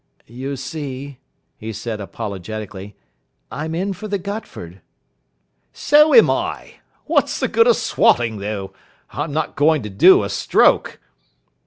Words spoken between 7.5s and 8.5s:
of swotting,